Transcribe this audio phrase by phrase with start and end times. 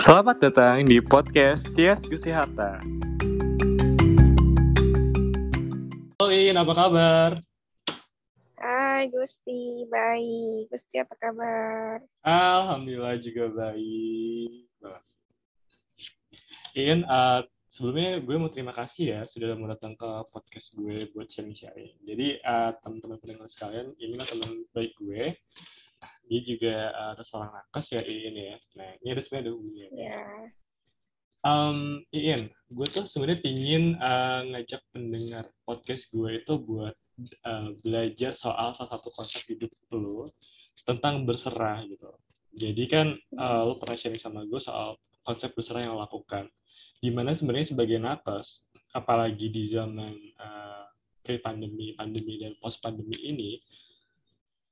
[0.00, 2.80] Selamat datang di podcast Tias Gusti Harta.
[6.16, 7.30] Halo In, apa kabar?
[8.56, 10.72] Hai Gusti, baik.
[10.72, 12.00] Gusti apa kabar?
[12.24, 14.72] Alhamdulillah juga baik.
[16.80, 21.28] In, uh, sebelumnya gue mau terima kasih ya sudah mau datang ke podcast gue buat
[21.28, 22.08] sharing-sharing.
[22.08, 25.36] Jadi uh, teman-teman pendengar sekalian, inilah teman baik gue
[26.30, 28.56] dia juga uh, ada seorang nakes ya Iin ya.
[28.78, 29.90] Nah ini ada sebenarnya ada hubungannya.
[29.98, 30.42] Yeah.
[31.40, 31.78] Um,
[32.14, 36.94] Iin, gue tuh sebenarnya pingin uh, ngajak pendengar podcast gue itu buat
[37.50, 40.30] uh, belajar soal salah satu konsep hidup lo
[40.86, 42.14] tentang berserah gitu.
[42.54, 46.46] Jadi kan uh, lo pernah sharing sama gue soal konsep berserah yang lo lakukan.
[47.00, 50.84] Di mana sebenarnya sebagai nakes, apalagi di zaman uh,
[51.26, 53.56] pre-pandemi, pandemi, dan post-pandemi ini,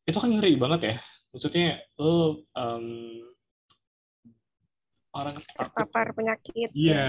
[0.05, 0.97] itu kan ngeri banget ya
[1.33, 2.87] maksudnya lo um,
[5.13, 6.69] orang terpapar penyakit.
[6.73, 7.09] Iya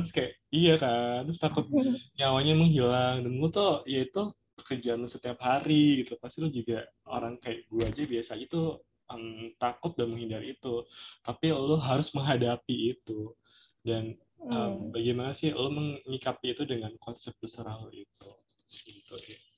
[0.00, 1.66] terus kayak iya kan terus takut
[2.18, 6.18] nyawanya menghilang dan lo tuh ya itu pekerjaan lo setiap hari gitu.
[6.18, 8.78] Pasti lo juga orang kayak gue aja biasa itu
[9.10, 10.86] um, takut dan menghindari itu.
[11.22, 13.34] Tapi lo harus menghadapi itu.
[13.82, 14.94] Dan um, hmm.
[14.94, 18.30] bagaimana sih lo mengikapi itu dengan konsep besar lo itu?
[18.72, 19.51] Gitu ya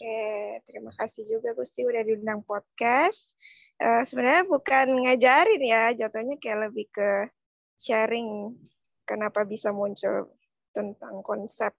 [0.00, 3.36] Oke, terima kasih juga Gusti udah diundang podcast.
[3.76, 7.28] Uh, sebenarnya bukan ngajarin ya, jatuhnya kayak lebih ke
[7.76, 8.56] sharing
[9.04, 10.32] kenapa bisa muncul
[10.72, 11.76] tentang konsep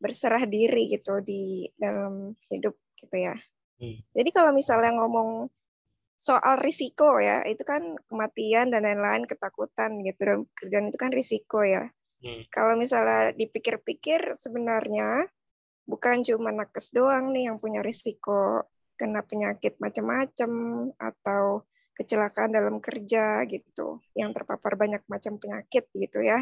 [0.00, 3.36] berserah diri gitu di dalam hidup gitu ya.
[3.76, 4.00] Hmm.
[4.16, 5.52] Jadi kalau misalnya ngomong
[6.16, 10.24] soal risiko ya, itu kan kematian dan lain-lain, ketakutan gitu.
[10.24, 11.84] Dan kerjaan itu kan risiko ya.
[12.24, 12.48] Hmm.
[12.48, 15.28] Kalau misalnya dipikir-pikir sebenarnya
[15.86, 20.50] bukan cuma nakes doang nih yang punya risiko kena penyakit macam-macam
[20.94, 26.40] atau kecelakaan dalam kerja gitu yang terpapar banyak macam penyakit gitu ya.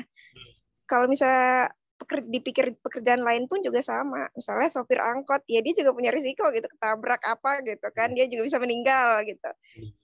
[0.87, 1.70] Kalau misalnya
[2.09, 4.31] dipikir pekerjaan lain pun juga sama.
[4.32, 8.48] Misalnya sopir angkot, ya dia juga punya risiko gitu ketabrak apa gitu kan, dia juga
[8.48, 9.50] bisa meninggal gitu.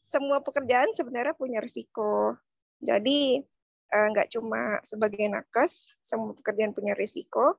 [0.05, 2.37] Semua pekerjaan sebenarnya punya risiko.
[2.85, 3.41] Jadi
[3.87, 7.57] eh, nggak cuma sebagai nakes, semua pekerjaan punya risiko,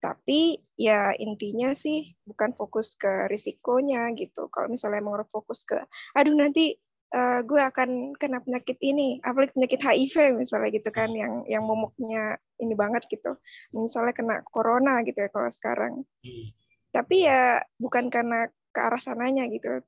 [0.00, 4.48] tapi ya intinya sih bukan fokus ke risikonya gitu.
[4.48, 5.76] Kalau misalnya mau fokus ke,
[6.16, 6.72] aduh nanti
[7.12, 12.40] uh, gue akan kena penyakit ini, apalagi penyakit HIV misalnya gitu kan, yang yang momoknya
[12.58, 13.36] ini banget gitu.
[13.76, 15.92] Misalnya kena corona gitu ya kalau sekarang.
[16.24, 16.46] Hmm.
[16.90, 19.84] Tapi ya bukan karena ke arah sananya gitu,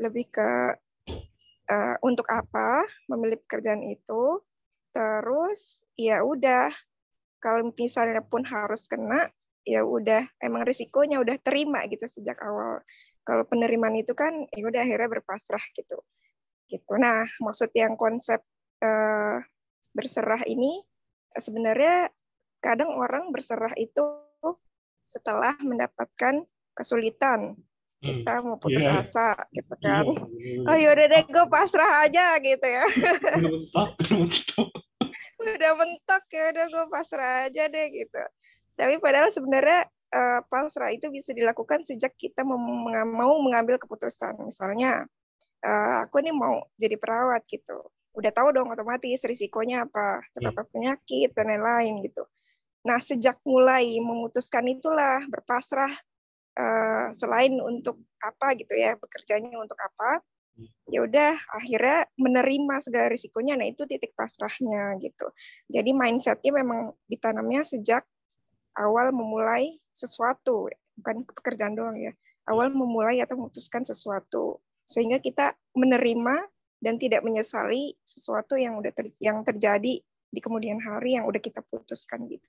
[0.00, 0.50] lebih ke
[1.68, 4.40] uh, untuk apa memilih pekerjaan itu.
[4.90, 6.72] Terus ya udah
[7.38, 9.30] kalau misalnya pun harus kena
[9.64, 12.80] ya udah emang risikonya udah terima gitu sejak awal.
[13.24, 16.00] Kalau penerimaan itu kan ya udah akhirnya berpasrah gitu.
[16.70, 16.92] Gitu.
[16.96, 18.40] Nah, maksud yang konsep
[18.80, 19.38] uh,
[19.92, 20.80] berserah ini
[21.34, 22.10] sebenarnya
[22.62, 24.02] kadang orang berserah itu
[25.00, 26.44] setelah mendapatkan
[26.76, 27.58] kesulitan
[28.04, 28.22] hmm.
[28.22, 29.00] kita mau putus yeah.
[29.02, 30.06] asa gitu kan
[30.38, 30.68] yeah.
[30.68, 32.84] oh yaudah deh gue pasrah aja gitu ya
[35.40, 38.22] udah mentok ya udah gue pasrah aja deh gitu
[38.80, 44.40] tapi padahal sebenarnya uh, pasrah itu bisa dilakukan sejak kita mau mengambil keputusan.
[44.40, 45.06] Misalnya,
[45.60, 47.92] uh, aku ini mau jadi perawat gitu.
[48.16, 50.72] Udah tahu dong otomatis risikonya apa, terdapat yeah.
[50.72, 52.24] penyakit dan lain-lain gitu.
[52.88, 55.92] Nah, sejak mulai memutuskan itulah berpasrah
[56.58, 60.24] uh, selain untuk apa gitu ya, bekerjanya untuk apa,
[60.56, 60.68] hmm.
[60.90, 65.32] ya udah akhirnya menerima segala risikonya nah itu titik pasrahnya gitu
[65.72, 68.04] jadi mindsetnya memang ditanamnya sejak
[68.78, 70.70] awal memulai sesuatu,
[71.00, 72.12] bukan pekerjaan doang ya.
[72.48, 74.58] Awal memulai atau memutuskan sesuatu
[74.90, 76.50] sehingga kita menerima
[76.82, 81.62] dan tidak menyesali sesuatu yang udah ter, yang terjadi di kemudian hari yang udah kita
[81.62, 82.46] putuskan gitu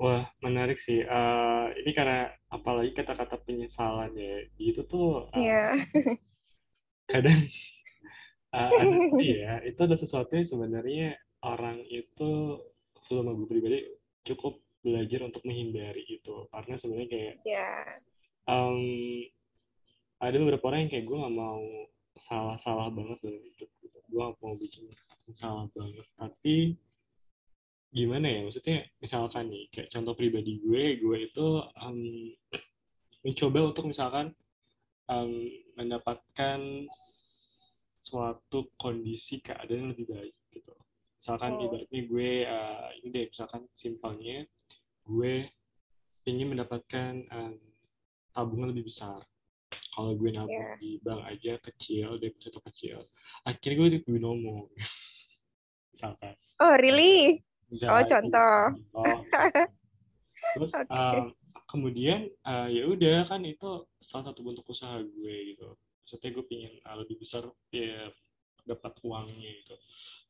[0.00, 1.04] Wah, menarik sih.
[1.04, 5.76] Uh, ini karena apalagi kata-kata penyesalan ya, itu tuh uh, yeah.
[7.12, 7.44] kadang
[8.56, 12.56] uh, ada ya, itu ada sesuatu yang sebenarnya orang itu
[13.04, 13.78] selama gue pribadi
[14.24, 17.84] cukup belajar untuk menghindari itu karena sebenarnya kayak yeah.
[18.48, 18.80] um,
[20.20, 21.64] ada beberapa orang yang kayak gue nggak mau
[22.20, 23.98] salah-salah banget dalam hidup gitu.
[24.10, 24.84] gue gak mau bikin
[25.30, 26.74] salah banget tapi
[27.90, 31.46] gimana ya maksudnya misalkan nih kayak contoh pribadi gue gue itu
[31.80, 31.98] um,
[33.24, 34.34] mencoba untuk misalkan
[35.10, 35.32] um,
[35.74, 36.60] mendapatkan
[38.00, 40.74] suatu kondisi keadaan yang lebih baik gitu
[41.20, 41.64] misalkan oh.
[41.68, 44.48] ibaratnya gue uh, ini deh misalkan simpelnya
[45.04, 45.34] gue
[46.24, 47.54] ingin mendapatkan um,
[48.32, 49.20] tabungan lebih besar.
[49.90, 50.80] Kalau gue nabung yeah.
[50.80, 53.04] di bank aja kecil, deposito kecil,
[53.44, 54.70] akhirnya gue jadi binomo.
[55.92, 57.44] misalkan Oh, really?
[57.68, 58.60] Enggak, Oh, contoh.
[60.56, 60.88] terus Oke.
[60.88, 61.24] um,
[61.68, 66.74] kemudian uh, ya udah kan itu salah satu bentuk usaha gue gitu maksudnya gue pingin
[66.88, 68.10] uh, lebih besar ya
[68.70, 69.74] dapat uangnya gitu.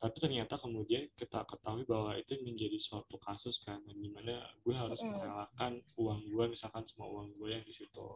[0.01, 4.73] Tapi ternyata kemudian kita ketahui bahwa itu menjadi suatu kasus kan yang di mana gue
[4.73, 5.13] harus Mm.
[5.13, 8.07] merelakan uang gue misalkan semua uang gue yang di situ.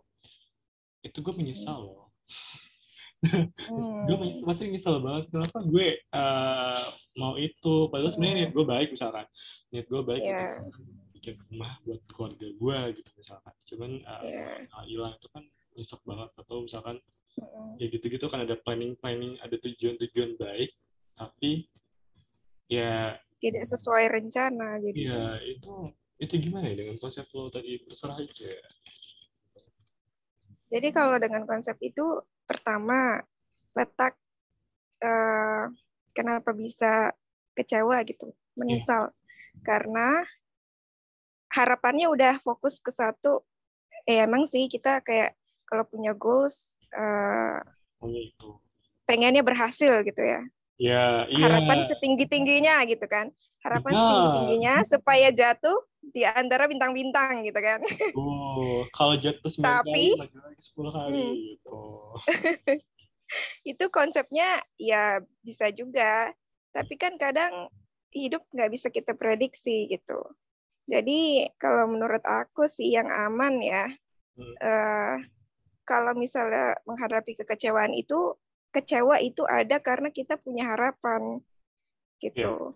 [1.04, 2.08] Itu gue menyesal loh.
[4.04, 4.44] Gue Hmm.
[4.44, 5.32] masih nyesel banget.
[5.32, 6.84] Kenapa gue uh,
[7.16, 7.88] mau itu?
[7.88, 9.24] Padahal sebenarnya niat gue baik misalkan.
[9.72, 10.60] Niat gue baik Iya.
[10.60, 10.80] gitu
[11.16, 13.54] bikin rumah buat keluarga gue gitu misalkan.
[13.64, 14.20] Cuman uh,
[14.68, 16.28] uh, hilang itu kan nyesek banget.
[16.36, 17.00] Atau misalkan
[17.80, 20.70] Ya gitu-gitu kan ada planning planning ada tujuan-tujuan baik
[21.18, 21.66] tapi
[22.70, 24.98] ya Tidak sesuai rencana jadi.
[24.98, 25.90] ya itu
[26.22, 28.54] itu gimana ya dengan konsep lo tadi berserah aja
[30.70, 32.02] Jadi kalau dengan konsep itu
[32.48, 33.20] pertama
[33.76, 34.16] letak
[35.02, 35.64] eh,
[36.14, 37.12] kenapa bisa
[37.54, 39.12] kecewa gitu, menyesal
[39.62, 40.24] karena
[41.52, 43.44] harapannya udah fokus ke satu.
[44.08, 47.58] Eh, emang sih kita kayak kalau punya goals eh,
[48.14, 48.50] itu
[49.04, 50.40] pengennya berhasil gitu ya.
[50.80, 53.28] ya iya Harapan setinggi tingginya gitu kan.
[53.62, 54.00] Harapan Benar.
[54.02, 57.80] setinggi tingginya supaya jatuh di antara bintang-bintang gitu kan.
[58.16, 61.34] Oh, kalau jatuh sembilan Tapi- kali, lagi lagi sepuluh kali Hmm.
[61.56, 61.80] gitu.
[63.64, 66.30] itu konsepnya ya bisa juga
[66.70, 67.72] tapi kan kadang
[68.12, 70.20] hidup nggak bisa kita prediksi gitu
[70.84, 73.88] jadi kalau menurut aku sih yang aman ya
[74.34, 74.54] Hmm.
[74.60, 75.14] eh,
[75.84, 78.34] kalau misalnya menghadapi kekecewaan itu
[78.74, 81.38] kecewa itu ada karena kita punya harapan
[82.18, 82.74] gitu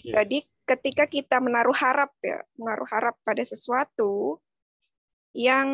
[0.00, 0.24] Iya.
[0.24, 4.40] jadi ketika kita menaruh harap ya menaruh harap pada sesuatu
[5.36, 5.68] yang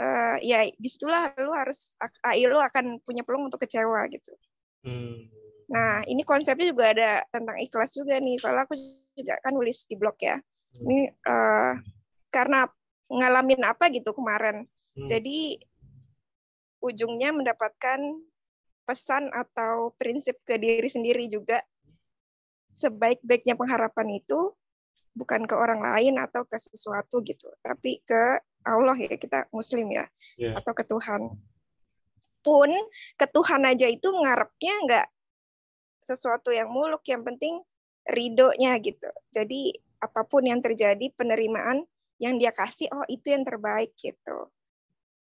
[0.00, 4.32] eh, ya di situlah lu harus ah, lu akan punya peluang untuk kecewa gitu
[4.86, 5.26] Hmm.
[5.66, 8.38] Nah, ini konsepnya juga ada tentang ikhlas juga nih.
[8.38, 8.78] Soalnya aku
[9.18, 10.38] juga kan nulis di blog ya.
[10.78, 11.72] Ini eh,
[12.30, 12.70] karena
[13.10, 14.62] ngalamin apa gitu kemarin.
[14.94, 15.06] Hmm.
[15.10, 15.58] Jadi
[16.86, 17.98] ujungnya mendapatkan
[18.86, 21.58] pesan atau prinsip ke diri sendiri juga.
[22.78, 24.54] Sebaik-baiknya pengharapan itu
[25.16, 28.38] bukan ke orang lain atau ke sesuatu gitu, tapi ke
[28.68, 30.04] Allah ya kita Muslim ya,
[30.36, 30.60] Iya.
[30.60, 31.32] atau ke Tuhan.
[32.44, 32.70] Pun
[33.16, 35.06] ke Tuhan aja itu ngarepnya nggak
[36.04, 37.64] sesuatu yang muluk, yang penting
[38.06, 39.08] ridhonya gitu.
[39.34, 41.82] Jadi apa pun yang terjadi penerimaan
[42.20, 44.52] yang dia kasih, oh itu yang terbaik gitu.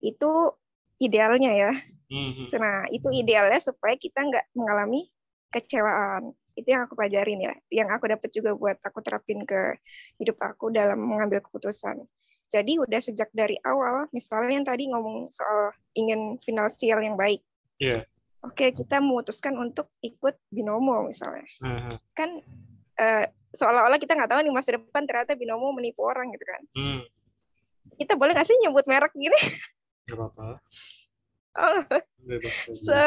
[0.04, 0.60] Itu
[1.02, 1.72] idealnya ya.
[2.06, 2.46] Hmm.
[2.62, 5.10] Nah itu idealnya supaya kita nggak mengalami
[5.52, 6.32] kecewaan.
[6.56, 9.76] Itu yang aku pelajarin ya, yang aku dapat juga buat aku terapin ke
[10.24, 12.00] hidup aku dalam mengambil keputusan.
[12.48, 17.44] Jadi udah sejak dari awal, misalnya yang tadi ngomong soal ingin finansial yang baik.
[17.82, 18.08] Iya.
[18.46, 21.44] Oke, kita memutuskan untuk ikut binomo misalnya.
[21.66, 21.98] Aha.
[22.14, 22.40] Kan
[23.02, 26.62] eh, seolah-olah kita nggak tahu nih masa depan ternyata binomo menipu orang gitu kan.
[26.78, 27.02] Hmm.
[27.98, 29.36] Kita boleh nggak sih nyebut merek gini?
[30.06, 30.62] Gak apa-apa.
[31.56, 31.80] Oh,
[32.75, 33.02] se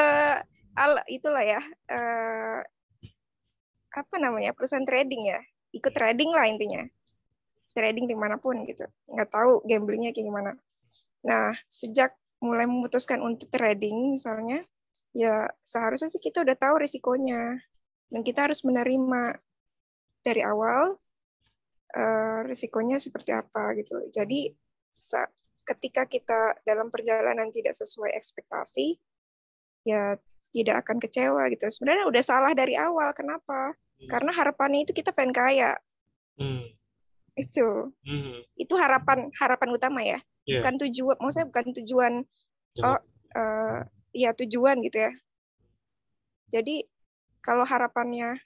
[0.79, 1.61] al itulah ya.
[1.91, 2.61] eh,
[3.95, 5.41] apa namanya perusahaan trading ya.
[5.75, 6.83] Ikut trading lah intinya.
[7.77, 8.87] Trading di mana pun gitu.
[9.11, 10.51] Nggak tahu gamblingnya kayak gimana.
[11.27, 14.63] Nah sejak mulai memutuskan untuk trading misalnya
[15.11, 17.59] ya seharusnya sih kita udah tahu risikonya.
[18.09, 19.37] Dan kita harus menerima
[20.25, 20.97] dari awal
[21.93, 24.09] eh, risikonya seperti apa gitu.
[24.09, 24.49] Jadi
[25.69, 28.97] ketika kita dalam perjalanan tidak sesuai ekspektasi
[29.85, 30.17] ya
[30.57, 31.69] tidak akan kecewa gitu.
[31.69, 33.13] Sebenarnya udah salah dari awal.
[33.13, 33.77] Kenapa?
[34.09, 35.77] Karena harapannya itu kita pengen kaya.
[36.41, 36.65] Hmm.
[37.37, 37.93] Itu.
[38.07, 38.41] Hmm.
[38.57, 40.19] Itu harapan harapan utama ya.
[40.49, 40.65] Iya.
[40.65, 42.13] Bukan tujuan, maksudnya bukan tujuan
[42.79, 43.01] Jangan- Oh.
[43.37, 43.81] eh
[44.17, 45.13] ya tujuan gitu ya.
[46.49, 46.89] Jadi
[47.45, 48.41] kalau harapannya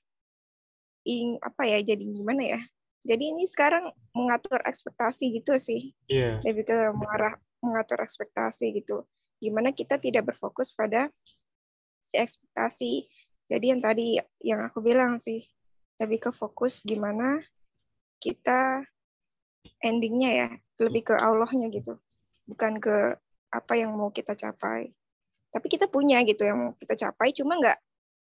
[1.06, 2.60] ing apa ya jadi gimana ya?
[3.02, 5.90] Jadi ini sekarang mengatur ekspektasi gitu sih.
[6.06, 6.38] Iya.
[6.46, 9.02] lebih ke mengarah mengatur ekspektasi gitu.
[9.42, 11.10] Gimana kita tidak berfokus pada
[11.98, 13.06] si ekspektasi.
[13.50, 15.42] Jadi yang tadi yang aku bilang sih
[15.98, 17.42] lebih ke fokus gimana
[18.22, 18.86] kita
[19.82, 21.98] endingnya ya lebih ke Allahnya gitu,
[22.46, 23.18] bukan ke
[23.50, 24.90] apa yang mau kita capai.
[25.52, 27.78] Tapi kita punya gitu yang mau kita capai, cuma nggak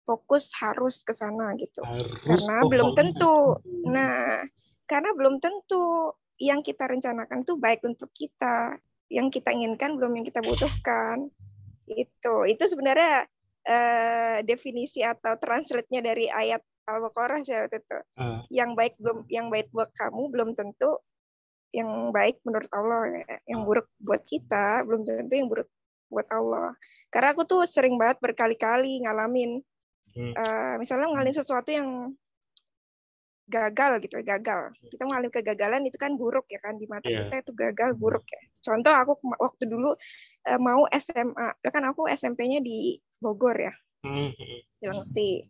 [0.08, 1.86] fokus harus ke sana gitu.
[1.86, 3.60] Harus Karena belum tentu.
[3.86, 4.42] Nah,
[4.90, 8.82] karena belum tentu yang kita rencanakan tuh baik untuk kita.
[9.10, 11.30] Yang kita inginkan belum yang kita butuhkan.
[11.86, 12.50] Itu.
[12.50, 13.30] Itu sebenarnya
[13.70, 18.00] eh, definisi atau translate-nya dari ayat Al-Baqarah sih waktu itu.
[18.18, 18.42] Ah.
[18.50, 20.98] Yang baik belum yang baik buat kamu belum tentu
[21.70, 23.38] yang baik menurut Allah ya.
[23.46, 25.70] Yang buruk buat kita belum tentu yang buruk
[26.10, 26.74] buat Allah.
[27.14, 29.62] Karena aku tuh sering banget berkali-kali ngalamin
[30.10, 30.34] Hmm.
[30.34, 32.14] eh, misalnya ngalamin sesuatu yang
[33.50, 34.72] gagal gitu gagal.
[34.78, 37.26] Kita mengalami kegagalan itu kan buruk ya kan di mata Iya.
[37.26, 38.42] kita itu gagal buruk ya.
[38.62, 39.98] Contoh aku waktu dulu
[40.46, 43.74] eh, mau SMA ya kan aku SMP-nya di Bogor ya.
[44.06, 45.50] Hmm, hmm, Cilengsi.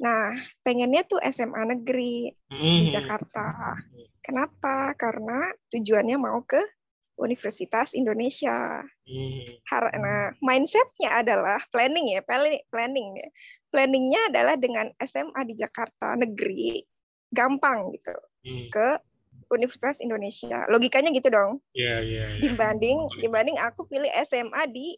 [0.00, 0.32] Nah
[0.62, 2.94] pengennya tuh SMA negeri hmm, di hmm.
[2.94, 3.76] Jakarta.
[4.22, 4.94] Kenapa?
[4.94, 6.62] Karena tujuannya mau ke
[7.18, 8.80] Universitas Indonesia.
[9.04, 13.28] Hmm, nah mindsetnya adalah planning ya planning planning ya.
[13.72, 16.91] Planningnya adalah dengan SMA di Jakarta negeri
[17.32, 18.68] gampang gitu hmm.
[18.70, 18.88] ke
[19.52, 22.40] Universitas Indonesia logikanya gitu dong Iya, iya, iya.
[22.40, 24.96] dibanding dibanding aku pilih SMA di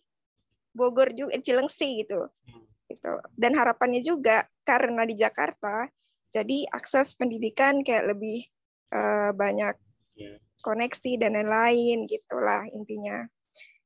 [0.75, 2.67] Bogor juga Cilengsi gitu Hmm.
[2.91, 5.89] gitu dan harapannya juga karena di Jakarta
[6.31, 8.45] jadi akses pendidikan kayak lebih
[8.93, 9.75] eh, banyak
[10.15, 10.39] Iya.
[10.63, 13.27] koneksi dan lain-lain gitulah intinya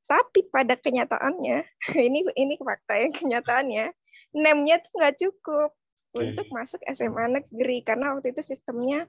[0.05, 1.65] tapi pada kenyataannya
[2.07, 3.93] ini ini fakta yang kenyataannya
[4.33, 5.73] nemnya tuh nggak cukup
[6.09, 6.25] Oke.
[6.33, 9.05] untuk masuk SMA negeri karena waktu itu sistemnya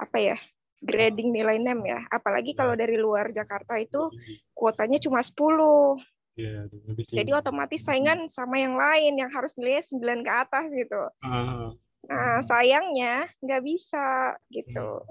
[0.00, 0.36] apa ya
[0.80, 4.08] grading nilai nem ya apalagi kalau dari luar Jakarta itu
[4.54, 5.98] kuotanya cuma 10
[6.38, 7.18] Iya, lebih tinggi.
[7.18, 11.74] jadi otomatis saingan sama yang lain yang harus nilainya 9 ke atas gitu Ah,
[12.06, 15.10] nah sayangnya nggak bisa gitu hmm.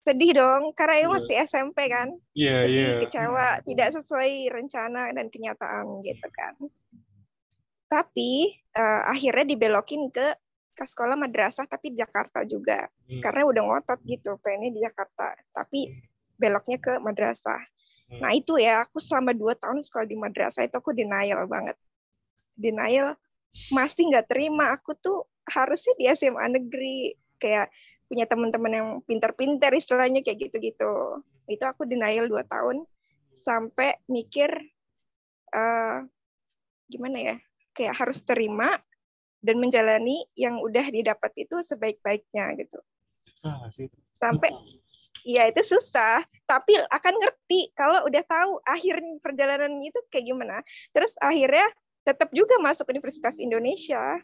[0.00, 1.14] sedih dong karena itu Iya.
[1.14, 3.00] masih SMP kan Iya, sedih iya.
[3.04, 6.56] kecewa tidak sesuai rencana dan kenyataan gitu kan
[7.90, 10.38] tapi eh, akhirnya dibelokin ke
[10.70, 12.86] ke sekolah madrasah tapi di Jakarta juga.
[13.10, 15.34] Hmm, karena udah ngotot gitu pengennya di Jakarta.
[15.52, 15.92] Tapi
[16.40, 17.60] beloknya ke madrasah.
[18.10, 18.26] Hmm.
[18.26, 21.76] nah itu ya aku selama dua tahun sekolah di madrasah itu aku denial banget.
[22.56, 23.18] Denial
[23.74, 24.72] masih nggak terima.
[24.78, 27.18] Aku tuh harusnya di SMA negeri.
[27.36, 27.68] Kayak
[28.06, 31.22] punya teman-teman yang pintar-pintar istilahnya kayak gitu-gitu.
[31.50, 32.86] Itu aku denial dua tahun
[33.30, 34.50] sampai mikir
[35.50, 35.98] eh
[36.90, 37.36] gimana ya
[37.80, 38.76] kayak harus terima
[39.40, 42.76] dan menjalani yang udah didapat itu sebaik-baiknya gitu.
[43.24, 43.88] Susah nggak sih?
[44.20, 44.52] sampai
[45.24, 50.60] ya itu susah tapi akan ngerti kalau udah tahu akhir perjalanan itu kayak gimana.
[50.92, 51.66] Terus akhirnya
[52.04, 54.20] tetap juga masuk Universitas Indonesia.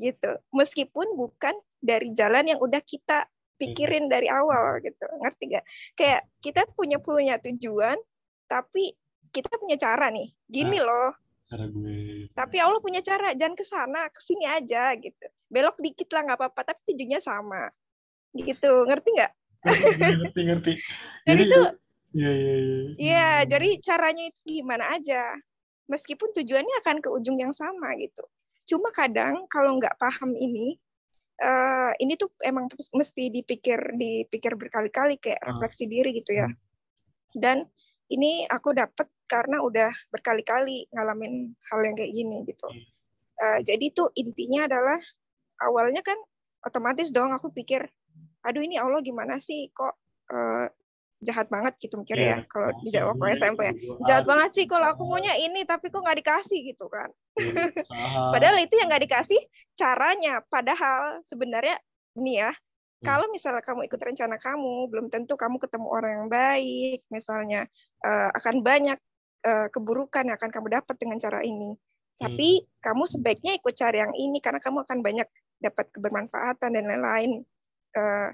[0.00, 0.32] Gitu.
[0.56, 1.52] Meskipun bukan
[1.84, 3.28] dari jalan yang udah kita
[3.60, 5.04] pikirin dari awal gitu.
[5.20, 8.00] Ngerti gak kayak kita punya punya tujuan
[8.48, 8.96] tapi
[9.30, 10.32] kita punya cara nih.
[10.48, 11.12] Gini loh
[11.50, 12.30] Cara gue.
[12.30, 16.38] tapi Allah punya cara jangan ke sana ke sini aja gitu belok dikit lah nggak
[16.38, 17.66] apa-apa tapi tujuannya sama
[18.38, 19.32] gitu ngerti nggak
[20.22, 20.72] ngerti, ngerti.
[21.28, 21.60] jadi itu
[22.10, 22.78] Iya, iya, iya.
[22.98, 25.30] Iya, jadi caranya itu gimana aja.
[25.86, 28.26] Meskipun tujuannya akan ke ujung yang sama gitu.
[28.66, 30.74] Cuma kadang kalau nggak paham ini,
[31.38, 35.54] eh, ini tuh emang mesti dipikir dipikir berkali-kali kayak Ah.
[35.54, 36.50] refleksi diri gitu ya.
[37.30, 37.70] Dan
[38.10, 42.66] ini aku dapat karena udah berkali-kali ngalamin hal yang kayak gini gitu.
[43.40, 44.98] Eh, jadi tuh intinya adalah
[45.62, 46.18] awalnya kan
[46.66, 47.86] otomatis dong aku pikir,
[48.42, 49.94] aduh ini Allah gimana sih kok
[50.28, 50.66] eh,
[51.20, 52.40] jahat banget gitu mikir Iya.
[52.40, 53.92] ya kalau di Langsung waktu gue SMP ya gitu.
[54.08, 57.12] jahat Ah, banget sih kalau aku maunya ini tapi kok nggak dikasih gitu kan
[58.32, 59.40] padahal itu yang nggak dikasih
[59.76, 61.76] caranya padahal sebenarnya
[62.16, 62.52] nih ya.
[63.00, 67.00] Kalau misalnya kamu ikut rencana kamu belum tentu kamu ketemu orang yang baik.
[67.08, 67.64] Misalnya
[68.04, 68.98] eh, akan banyak
[69.46, 71.72] eh, keburukan yang akan kamu dapat dengan cara ini.
[72.20, 75.24] Tapi kamu sebaiknya ikut cara yang ini karena kamu akan banyak
[75.64, 77.40] dapat kebermanfaatan dan lain-lain.
[77.96, 78.30] Eh,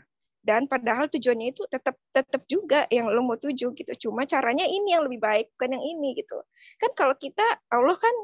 [0.47, 3.93] dan padahal tujuannya itu tetap tetap juga yang lo mau tuju gitu.
[4.11, 6.39] Cuma caranya ini yang lebih baik bukan yang ini gitu.
[6.83, 8.15] Kan kalau kita Allah kan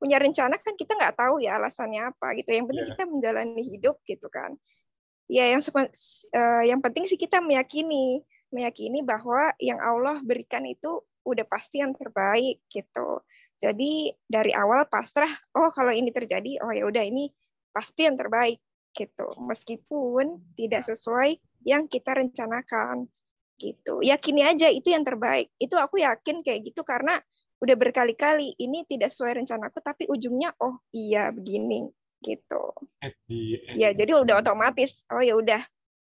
[0.00, 2.56] punya rencana kan kita nggak tahu ya alasannya apa gitu.
[2.56, 2.92] Yang penting Iya.
[2.96, 4.56] kita menjalani hidup gitu kan
[5.30, 8.18] ya yang eh, yang penting sih kita meyakini
[8.50, 13.22] meyakini bahwa yang Allah berikan itu udah pasti yang terbaik gitu.
[13.54, 17.30] Jadi dari awal pasrah oh kalau ini terjadi oh ya udah ini
[17.70, 18.58] pasti yang terbaik
[18.90, 19.30] gitu.
[19.38, 23.06] Meskipun tidak sesuai yang kita rencanakan
[23.62, 24.02] gitu.
[24.02, 25.54] Yakini aja itu yang terbaik.
[25.62, 27.22] Itu aku yakin kayak gitu karena
[27.60, 32.64] udah berkali-kali ini tidak sesuai rencanaku tapi ujungnya oh iya begini gitu.
[33.76, 35.62] Ya jadi udah otomatis oh ya udah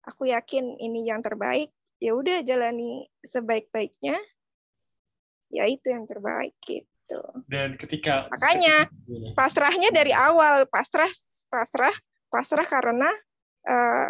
[0.05, 4.17] aku yakin ini yang terbaik ya udah jalani sebaik-baiknya
[5.49, 7.21] ya itu yang terbaik gitu.
[7.45, 8.89] Dan ketika Makanya,
[9.37, 11.09] pasrahnya dari awal pasrah
[11.49, 11.93] pasrah
[12.33, 13.09] pasrah karena
[13.65, 14.07] eh,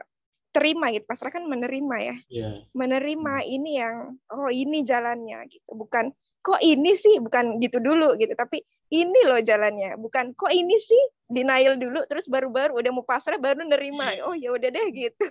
[0.55, 2.15] terima gitu pasrah kan menerima ya.
[2.31, 2.49] Iya.
[2.71, 7.17] menerima ini yang oh ini jalannya gitu bukan kok ini sih?
[7.17, 8.61] Bukan gitu dulu gitu tapi
[8.93, 9.97] ini loh jalannya.
[9.97, 11.03] Bukan kok ini sih?
[11.25, 14.13] Denial dulu terus baru-baru udah mau pasrah baru nerima.
[14.21, 15.25] Oh ya udah deh gitu.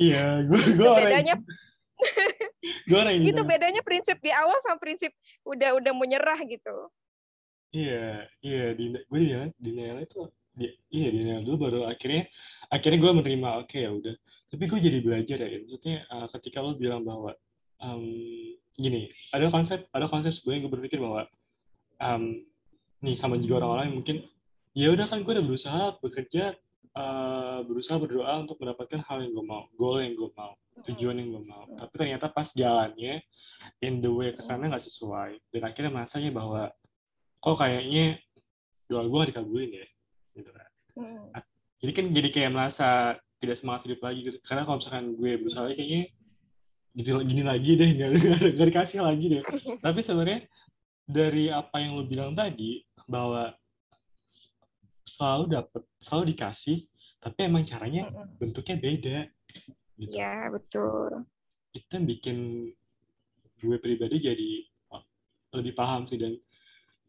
[0.00, 1.36] Iya, gue gue bedanya
[2.88, 3.42] gue orang yang itu gitu.
[3.46, 5.12] bedanya prinsip di awal sama prinsip
[5.46, 6.90] udah udah mau nyerah gitu.
[7.72, 12.28] Iya, iya di gue di denial itu di, iya denial dulu baru akhirnya
[12.68, 14.14] akhirnya gue menerima oke okay, ya udah.
[14.52, 17.32] Tapi gue jadi belajar ya maksudnya uh, ketika lo bilang bahwa
[17.80, 18.04] um,
[18.76, 21.28] gini ada konsep ada konsep sebenarnya gue berpikir bahwa
[22.00, 22.40] um,
[23.02, 24.16] nih sama juga orang-orang yang mungkin
[24.72, 26.56] ya udah kan gue udah berusaha bekerja
[26.96, 30.56] uh, berusaha berdoa untuk mendapatkan hal yang gue mau goal yang gue mau
[30.88, 31.64] tujuan yang gue mau.
[31.76, 33.20] Tapi ternyata pas jalannya
[33.84, 36.72] in the way ke sana nggak sesuai dan akhirnya masanya bahwa
[37.42, 38.18] kok kayaknya
[38.88, 39.86] doa gue gak dikabulin ya
[40.38, 40.68] gitu kan.
[41.82, 42.88] Jadi kan jadi kayak merasa
[43.42, 44.38] tidak semangat hidup lagi gitu.
[44.46, 46.02] Karena kalau misalkan gue berusaha kayaknya
[46.92, 48.08] gini, gini lagi deh nggak,
[48.56, 49.42] nggak dikasih lagi deh.
[49.80, 50.40] Tapi sebenarnya
[51.08, 53.52] dari apa yang lo bilang tadi bahwa
[55.04, 56.78] selalu dapat selalu dikasih
[57.22, 59.16] tapi emang caranya bentuknya beda
[60.00, 60.10] gitu.
[60.16, 61.22] ya betul.
[61.70, 62.36] Itu yang bikin
[63.62, 64.50] gue pribadi jadi
[65.52, 66.34] lebih paham sih dan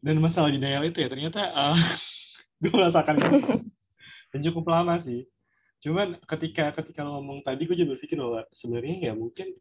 [0.04, 1.78] dan masalah denial itu ya ternyata uh,
[2.62, 3.16] gue merasakan
[4.30, 5.26] dan cukup lama sih.
[5.82, 9.52] Cuman ketika ketika lo ngomong tadi gue juga berpikir bahwa sebenarnya ya mungkin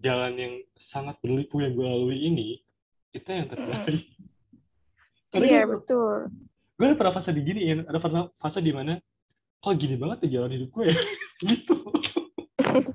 [0.00, 2.60] jalan yang sangat berliku yang gue lalui ini
[3.16, 4.04] itu yang terbaik
[5.40, 6.28] iya gue, betul.
[6.76, 9.00] gue ada pernah fase diginiin ada pernah fase di mana
[9.66, 10.96] kok gini banget ya jalan hidup gue ya?
[11.50, 11.76] Gitu.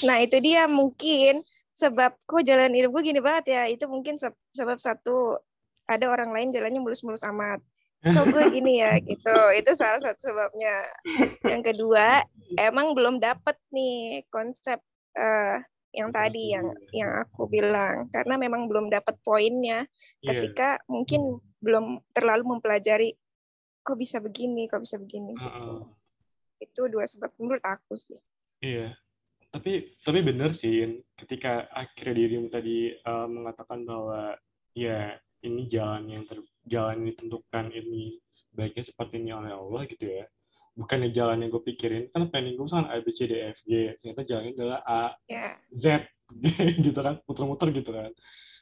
[0.00, 1.44] Nah itu dia mungkin
[1.76, 3.62] sebab kok jalan hidup gue gini banget ya?
[3.68, 4.16] Itu mungkin
[4.56, 5.36] sebab satu
[5.84, 7.60] ada orang lain jalannya mulus-mulus amat.
[8.00, 8.96] Kok gue gini ya?
[8.96, 9.36] Gitu.
[9.60, 10.88] Itu salah satu sebabnya.
[11.44, 12.24] Yang kedua
[12.56, 14.80] emang belum dapet nih konsep
[15.20, 19.86] uh, yang tadi yang yang aku bilang karena memang belum dapat poinnya
[20.22, 20.28] iya.
[20.30, 20.86] ketika yeah.
[20.86, 23.18] mungkin belum terlalu mempelajari
[23.82, 25.50] kok bisa begini kok bisa begini gitu.
[25.50, 25.82] Uh -uh.
[26.62, 28.18] itu dua sebab menurut aku sih
[28.62, 28.94] iya
[29.50, 34.38] tapi tapi benar sih ketika akhirnya dirimu tadi uh, mengatakan bahwa
[34.78, 36.38] ya ini jalan yang ter,
[36.70, 38.22] jalan yang ditentukan ini
[38.54, 40.26] baiknya seperti ini oleh Allah gitu ya
[40.78, 43.58] bukannya jalan yang gue pikirin kan planning gue kan A B C D e, F
[43.66, 45.54] G ternyata jalannya adalah A yeah.
[45.74, 46.06] Z
[46.86, 48.10] gitu kan muter-muter gitu kan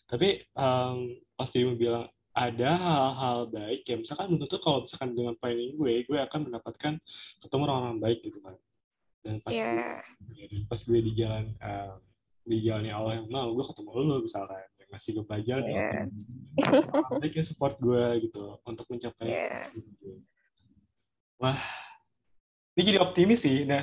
[0.08, 5.34] tapi um, pasti dia bilang ada hal-hal baik ya misalkan menurut tuh kalau misalkan dengan
[5.36, 6.94] planning gue gue akan mendapatkan
[7.44, 8.56] ketemu orang-orang baik gitu kan
[9.26, 10.00] dan pas yeah.
[10.22, 11.98] gue, ya, pas gue di jalan um,
[12.48, 16.08] di jalannya Allah yang mau gue ketemu lo misalkan ngasih gue pelajaran yeah.
[17.20, 19.68] mereka support gue gitu untuk mencapai yeah.
[19.76, 20.24] gitu.
[21.36, 21.60] wah
[22.78, 23.66] ini jadi optimis sih.
[23.66, 23.82] Nah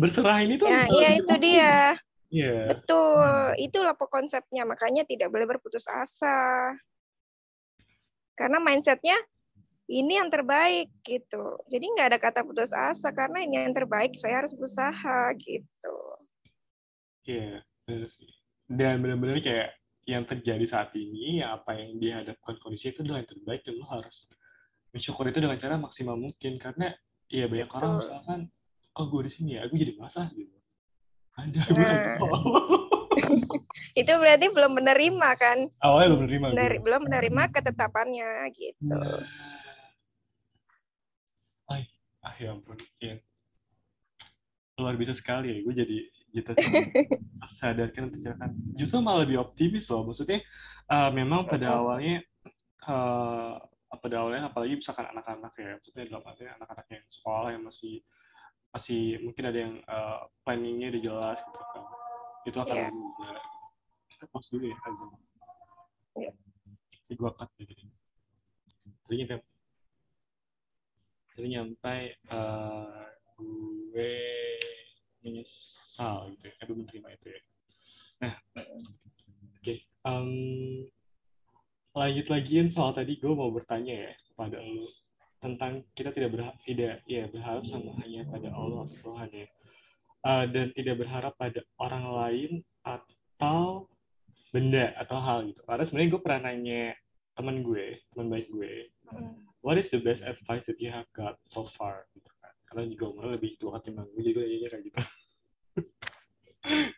[0.00, 1.76] berserah ini tuh ya, iya itu dia.
[2.32, 2.72] Yeah.
[2.72, 3.52] betul.
[3.60, 4.64] Itulah konsepnya.
[4.64, 6.72] Makanya tidak boleh berputus asa.
[8.38, 9.20] Karena mindsetnya
[9.92, 11.60] ini yang terbaik gitu.
[11.68, 15.98] Jadi nggak ada kata putus asa karena ini yang terbaik saya harus berusaha gitu.
[17.28, 18.08] Iya yeah,
[18.70, 19.74] dan benar-benar kayak
[20.06, 24.30] yang terjadi saat ini, apa yang dihadapkan kondisi itu adalah yang terbaik dan lo harus
[24.94, 26.58] mensyukur itu dengan cara maksimal mungkin.
[26.62, 26.94] Karena
[27.30, 27.78] ya banyak Betul.
[27.78, 28.40] orang misalkan
[28.98, 30.56] oh gue di sini ya gue jadi masa gitu
[31.38, 32.18] ada gue nah.
[34.00, 36.82] itu berarti belum menerima kan awalnya belum menerima Mener gitu.
[36.84, 39.22] belum menerima ketetapannya gitu nah.
[41.70, 41.86] Ay,
[42.26, 43.14] ah ya ampun ya
[44.80, 45.96] luar biasa sekali ya gue jadi
[46.30, 46.50] gitu
[47.58, 50.42] sadarkan kan justru malah lebih optimis loh maksudnya
[50.90, 52.22] uh, memang pada awalnya
[52.86, 53.58] uh,
[53.98, 57.94] pada awalnya apalagi misalkan anak-anak ya maksudnya dalam artinya anak-anak yang sekolah yang masih
[58.70, 61.84] masih mungkin ada yang uh, planningnya udah jelas gitu kan
[62.46, 62.90] itu akan yeah.
[64.14, 65.10] lebih pas dulu ya Azam
[66.14, 66.34] yeah.
[67.10, 67.84] Jadi gue cut ya jadi
[69.02, 69.46] tadi nyampe
[71.34, 71.96] tadi nyampe
[72.30, 73.02] uh,
[73.90, 74.14] gue
[75.20, 77.40] menyesal gitu ya, aduh menerima itu ya.
[78.20, 79.78] Nah, oke, okay.
[80.04, 80.30] um,
[82.00, 84.88] lanjut lagiin soal tadi gue mau bertanya ya kepada lu
[85.40, 89.48] tentang kita tidak berharap tidak ya berharap sama hanya pada Allah Tuhan ya.
[90.20, 92.50] Uh, dan tidak berharap pada orang lain
[92.84, 93.88] atau
[94.52, 95.60] benda atau hal gitu.
[95.64, 96.82] Karena sebenarnya gue pernah nanya
[97.36, 99.32] teman gue teman baik gue hmm.
[99.64, 102.08] what is the best advice that you have got so far?
[102.16, 102.28] Gitu
[102.70, 104.98] karena juga umurnya lebih tua ketimbang gue jadi gue nanya kayak gitu.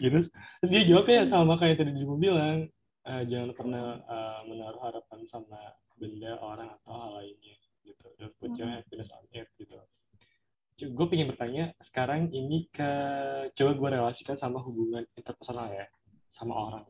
[0.03, 0.27] Gitu.
[0.59, 2.67] Terus dia jawabnya sama kayak tadi dia bilang
[3.07, 5.59] uh, jangan pernah uh, menaruh harapan sama
[5.99, 8.07] benda orang atau hal lainnya gitu.
[8.19, 9.79] Don't put your happiness on it gitu.
[10.83, 12.91] Gue pengen bertanya sekarang ini ke
[13.55, 15.87] coba gue relasikan sama hubungan interpersonal ya
[16.33, 16.85] sama orang.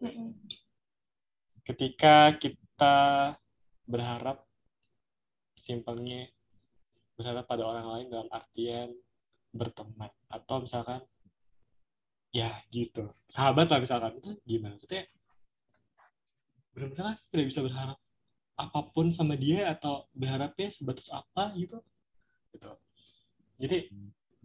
[1.66, 2.96] Ketika kita
[3.84, 4.48] berharap
[5.62, 6.26] simpelnya
[7.14, 8.88] berharap pada orang lain dalam artian
[9.52, 10.10] berteman.
[10.32, 11.04] Atau misalkan
[12.32, 13.12] ya gitu.
[13.28, 14.80] Sahabat lah misalkan itu gimana?
[14.80, 15.04] Maksudnya
[16.72, 17.98] benar-benar tidak bisa berharap
[18.56, 21.80] apa pun sama dia atau berharapnya sebatas apa gitu
[22.52, 22.72] gitu
[23.56, 23.88] jadi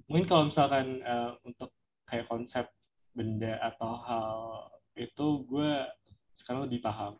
[0.07, 1.71] mungkin kalau misalkan uh, untuk
[2.07, 2.65] kayak konsep
[3.11, 4.37] benda atau hal
[4.95, 5.71] itu gue
[6.39, 7.19] sekarang lebih paham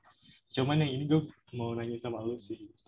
[0.54, 1.22] cuman yang ini gue
[1.54, 2.84] mau nanya sama lu sih gitu.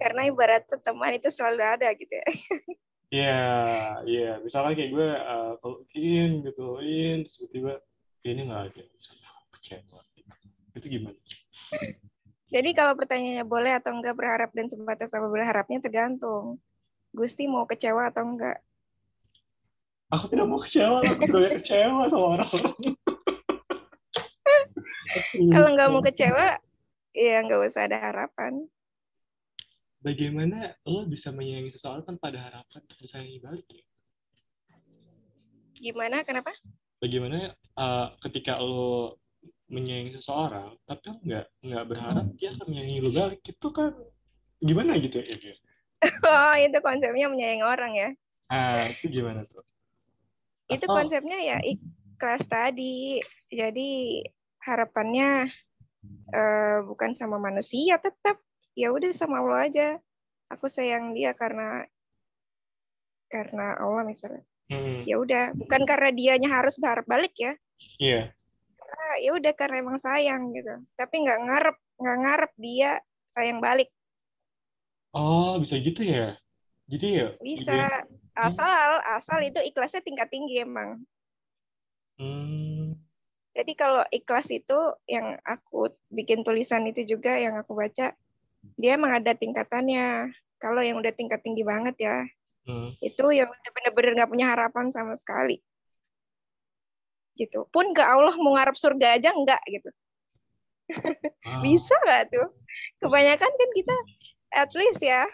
[0.00, 2.28] karena ibarat teman itu selalu ada gitu ya
[3.06, 4.18] Iya, yeah, iya.
[4.18, 4.34] Yeah.
[4.42, 7.78] Misalnya kayak gue uh, kalau in gitu, in, tiba-tiba
[8.26, 8.82] ini nggak ada.
[8.82, 9.25] Misalnya
[9.66, 10.00] kecewa.
[10.78, 11.18] Itu gimana?
[12.46, 16.62] Jadi kalau pertanyaannya boleh atau enggak berharap dan sebatas apa berharapnya tergantung.
[17.10, 18.62] Gusti mau kecewa atau enggak?
[20.14, 22.46] Aku tidak mau kecewa, aku boleh kecewa sama orang.
[25.54, 26.62] kalau nggak mau kecewa,
[27.10, 28.70] ya nggak usah ada harapan
[30.06, 33.82] bagaimana lo bisa menyayangi seseorang tanpa ada harapan sayangi balik ya?
[35.82, 36.22] Gimana?
[36.22, 36.54] Kenapa?
[37.02, 39.18] Bagaimana uh, ketika lo
[39.66, 43.92] menyayangi seseorang, tapi nggak nggak berharap dia akan menyayangi lo balik, itu kan
[44.62, 45.54] gimana gitu ya?
[46.26, 48.08] oh, itu konsepnya menyayangi orang ya?
[48.46, 49.66] Ah, itu gimana tuh?
[50.70, 53.18] Itu konsepnya ya ikhlas tadi.
[53.50, 54.22] Jadi
[54.66, 55.46] harapannya
[56.34, 58.38] uh, bukan sama manusia tetap
[58.74, 59.88] ya udah sama Allah aja
[60.50, 61.86] aku sayang dia karena
[63.30, 65.06] karena Allah misalnya hmm.
[65.06, 67.52] ya udah bukan karena dianya harus berharap balik ya
[67.98, 68.26] iya yeah.
[69.22, 72.90] Ya udah karena emang sayang gitu tapi nggak ngarep nggak ngarep dia
[73.32, 73.88] sayang balik
[75.16, 76.36] oh bisa gitu ya
[76.86, 78.14] jadi ya bisa gitu.
[78.36, 81.02] asal asal itu ikhlasnya tingkat tinggi emang
[82.20, 82.96] hmm.
[83.56, 84.78] jadi kalau ikhlas itu
[85.08, 88.12] yang aku bikin tulisan itu juga yang aku baca
[88.74, 90.34] dia emang ada tingkatannya.
[90.58, 92.18] Kalau yang udah tingkat tinggi banget ya,
[92.66, 92.98] hmm.
[92.98, 95.62] itu yang udah bener-bener nggak punya harapan sama sekali.
[97.36, 97.68] Gitu.
[97.68, 99.90] Pun ke Allah mau ngarep surga aja enggak gitu.
[101.46, 101.62] Ah.
[101.62, 102.48] Bisa nggak tuh?
[103.04, 103.96] Kebanyakan kan kita
[104.56, 105.28] at least ya,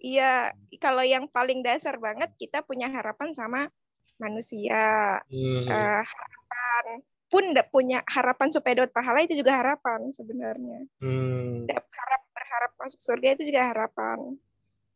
[0.00, 3.68] Iya, kalau yang paling dasar banget kita punya harapan sama
[4.16, 5.68] manusia, hmm.
[5.68, 6.84] uh, harapan
[7.30, 10.88] pun punya harapan supaya dapat pahala itu juga harapan sebenarnya.
[11.04, 11.68] Hmm.
[11.68, 14.40] Harap berharap masuk surga itu juga harapan.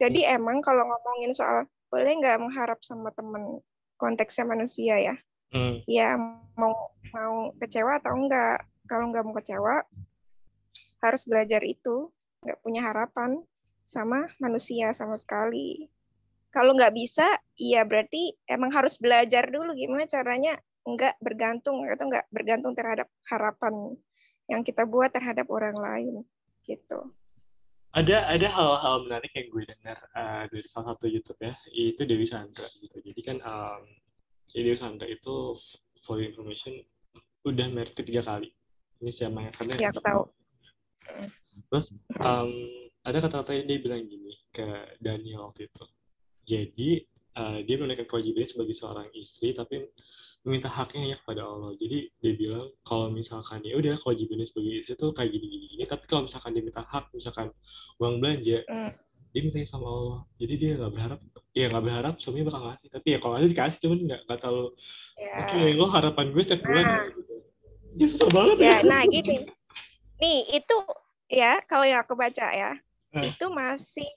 [0.01, 0.37] Jadi hmm.
[0.41, 3.61] emang kalau ngomongin soal boleh nggak mengharap sama temen
[4.01, 5.15] konteksnya manusia ya,
[5.53, 5.85] hmm.
[5.85, 6.17] ya
[6.57, 8.65] mau mau kecewa atau enggak.
[8.85, 9.81] Kalau nggak mau kecewa
[11.01, 12.13] harus belajar itu,
[12.45, 13.41] nggak punya harapan
[13.85, 15.89] sama manusia sama sekali.
[16.53, 17.27] Kalau nggak bisa,
[17.59, 23.97] iya berarti emang harus belajar dulu gimana caranya nggak bergantung atau nggak bergantung terhadap harapan
[24.53, 26.15] yang kita buat terhadap orang lain
[26.69, 27.09] gitu
[27.95, 32.29] ada ada hal-hal menarik yang gue dengar uh, dari salah satu YouTube ya itu Dewi
[32.29, 33.83] Sandra gitu jadi kan um,
[34.53, 35.57] Dewi Sandra itu
[36.05, 36.83] for information
[37.45, 38.53] udah married ketiga kali
[39.01, 40.23] ini siapa yang sadar ya aku tahu
[41.71, 42.53] terus um,
[43.05, 44.65] ada kata-kata yang dia bilang gini ke
[45.01, 45.85] Daniel waktu itu
[46.45, 46.91] jadi
[47.37, 49.85] uh, dia menunaikan kewajibannya sebagai seorang istri tapi
[50.45, 51.73] meminta haknya ya kepada Allah.
[51.81, 55.85] Jadi dia bilang kalau misalkan ya udah kewajibannya sebagai istri tuh kayak gini gini gini,
[55.89, 57.49] tapi kalau misalkan dia minta hak, misalkan
[57.97, 58.91] uang belanja, mm.
[59.35, 60.19] Dia minta sama Allah.
[60.39, 61.19] Jadi dia nggak berharap,
[61.51, 62.89] ya nggak berharap suaminya bakal ngasih.
[62.95, 64.67] Tapi ya kalau ngasih dikasih, cuman nggak nggak terlalu.
[65.19, 65.39] Yeah.
[65.43, 67.05] Oke, okay, lo harapan gue setiap bulan nah.
[67.11, 67.35] gitu.
[67.95, 68.71] Ya susah banget ya.
[68.71, 68.79] ya.
[68.87, 69.37] Nah gini,
[70.23, 70.77] nih itu
[71.27, 72.79] ya kalau yang aku baca ya,
[73.11, 73.23] nah.
[73.27, 74.09] itu masih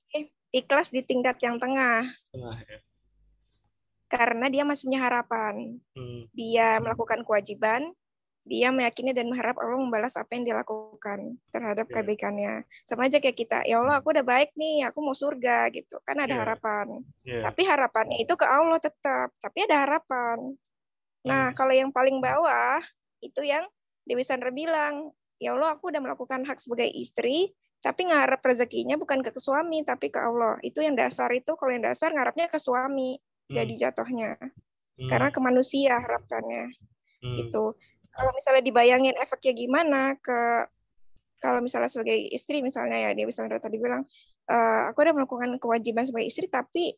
[0.54, 2.06] ikhlas di tingkat yang tengah.
[2.30, 2.78] Tengah ya
[4.08, 5.80] karena dia masih punya harapan.
[5.92, 6.32] Hmm.
[6.32, 7.92] Dia melakukan kewajiban,
[8.48, 11.96] dia meyakini dan mengharap Allah membalas apa yang dia lakukan terhadap yeah.
[12.00, 12.54] kebaikannya.
[12.88, 16.00] Sama aja kayak kita, ya Allah aku udah baik nih, aku mau surga gitu.
[16.08, 16.40] Kan ada yeah.
[16.42, 16.86] harapan.
[17.28, 17.44] Yeah.
[17.46, 20.56] Tapi harapannya itu ke Allah tetap, tapi ada harapan.
[21.28, 21.56] Nah, hmm.
[21.60, 22.80] kalau yang paling bawah
[23.20, 23.68] itu yang
[24.08, 27.52] Dewi Sandra bilang, ya Allah aku udah melakukan hak sebagai istri,
[27.84, 30.56] tapi ngarep rezekinya bukan ke suami tapi ke Allah.
[30.64, 33.20] Itu yang dasar itu kalau yang dasar ngarapnya ke suami
[33.52, 33.82] jadi hmm.
[33.82, 34.32] jatuhnya
[35.00, 35.10] hmm.
[35.10, 36.74] karena ke manusia harapannya
[37.24, 37.36] hmm.
[37.44, 37.78] gitu
[38.18, 40.66] kalau misalnya dibayangin efeknya gimana ke
[41.38, 44.10] kalau misalnya sebagai istri misalnya ya dia misalnya tadi bilang
[44.50, 44.58] e,
[44.90, 46.98] aku udah melakukan kewajiban sebagai istri tapi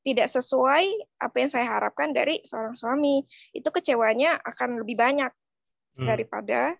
[0.00, 0.84] tidak sesuai
[1.20, 3.20] apa yang saya harapkan dari seorang suami.
[3.52, 5.32] Itu kecewanya akan lebih banyak
[6.00, 6.06] hmm.
[6.08, 6.76] daripada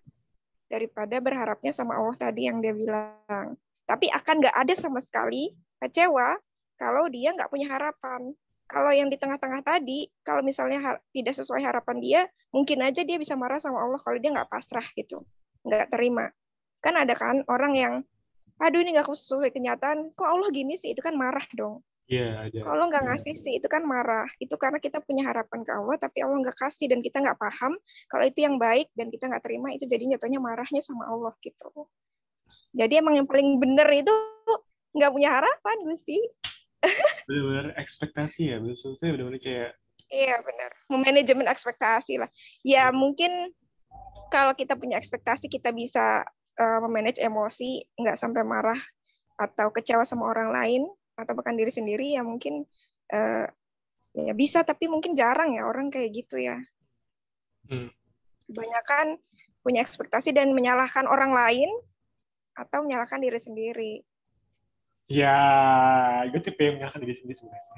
[0.71, 3.55] daripada berharapnya sama Allah tadi yang dia bilang.
[3.85, 5.53] Tapi akan nggak ada sama sekali
[5.83, 6.37] kecewa
[6.81, 8.33] kalau dia nggak punya harapan
[8.71, 12.21] kalau yang di tengah-tengah tadi, kalau misalnya tidak sesuai harapan dia,
[12.55, 15.27] mungkin aja dia bisa marah sama Allah kalau dia nggak pasrah gitu,
[15.67, 16.31] nggak terima.
[16.79, 17.93] Kan ada kan orang yang,
[18.63, 21.83] aduh ini nggak sesuai kenyataan, kok Allah gini sih, itu kan marah dong.
[22.07, 24.27] Iya, yeah, Kalau nggak ngasih sih, itu kan marah.
[24.39, 27.75] Itu karena kita punya harapan ke Allah, tapi Allah nggak kasih dan kita nggak paham
[28.07, 31.67] kalau itu yang baik dan kita nggak terima, itu jadi jatuhnya marahnya sama Allah gitu.
[32.71, 34.11] Jadi emang yang paling benar itu
[34.91, 36.19] nggak punya harapan Gusti
[37.31, 39.71] benar-benar ekspektasi ya maksudnya benar-benar kayak
[40.11, 42.27] iya benar memanajemen ekspektasi lah.
[42.67, 43.55] Ya mungkin
[44.27, 46.27] kalau kita punya ekspektasi kita bisa
[46.59, 48.79] uh, memanage emosi nggak sampai marah
[49.39, 50.83] atau kecewa sama orang lain
[51.15, 52.67] atau bahkan diri sendiri ya mungkin
[53.15, 53.47] uh,
[54.11, 56.59] ya bisa tapi mungkin jarang ya orang kayak gitu ya.
[57.71, 57.87] Hmm.
[58.51, 59.15] kebanyakan
[59.63, 61.69] punya ekspektasi dan menyalahkan orang lain
[62.57, 63.93] atau menyalahkan diri sendiri
[65.09, 65.37] Ya,
[66.29, 67.73] gue tipe yang menyalahkan diri sendiri sebenarnya.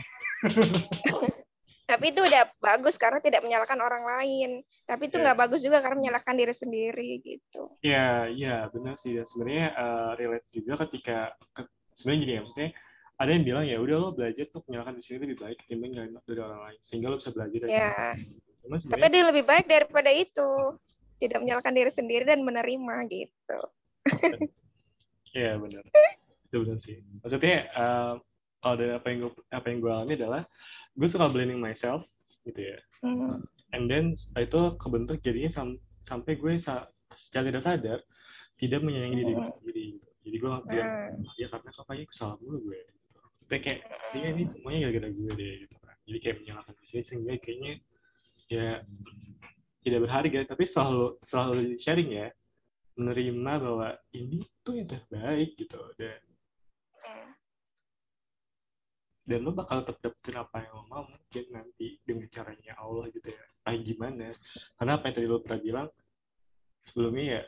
[1.84, 4.52] Tapi itu udah bagus karena tidak menyalahkan orang lain.
[4.88, 5.24] Tapi itu iya.
[5.30, 5.44] nggak yeah.
[5.46, 7.62] bagus juga karena menyalahkan diri sendiri gitu.
[7.84, 9.14] Iya, yeah, iya yeah, benar sih.
[9.14, 11.18] Dan sebenarnya uh, relate juga ketika
[11.54, 11.62] ke,
[11.94, 12.70] sebenarnya gini ya, maksudnya
[13.14, 16.40] ada yang bilang ya udah lo belajar tuh menyalahkan diri sendiri lebih baik ketimbang dari
[16.42, 18.16] orang lain sehingga lo bisa belajar dari yeah.
[18.64, 20.50] Cuma Tapi dia lebih baik daripada itu.
[21.20, 23.60] Tidak menyalahkan diri sendiri dan menerima gitu.
[25.34, 25.84] Iya, benar
[26.54, 28.14] itu benar sih maksudnya uh,
[28.62, 30.42] kalau dari apa yang gue apa yang gue alami adalah
[30.94, 32.06] gue suka blaming myself
[32.46, 33.42] gitu ya mm.
[33.74, 36.86] and then itu kebentuk jadinya sam sampai gue sa
[37.18, 38.00] secara tidak sadar
[38.62, 39.56] tidak menyayangi diri gue mm.
[39.58, 40.08] sendiri gitu.
[40.30, 41.42] jadi gue bilang mm.
[41.42, 43.20] ya karena kayaknya kesalahan mulu gue gitu.
[43.50, 43.82] Tapi kayak
[44.14, 47.74] ya ini semuanya gara-gara gue deh gitu kan jadi kayak menyalahkan diri sehingga kayaknya
[48.48, 48.68] ya
[49.84, 52.28] tidak berharga tapi selalu selalu sharing ya
[52.94, 56.22] menerima bahwa ini tuh yang terbaik gitu dan
[59.24, 63.28] dan lo bakal tetap dapetin apa yang lo mau mungkin nanti dengan caranya Allah gitu
[63.32, 63.44] ya.
[63.64, 64.36] Ah gimana.
[64.76, 65.88] Karena apa yang tadi lo pernah bilang
[66.84, 67.42] sebelumnya ya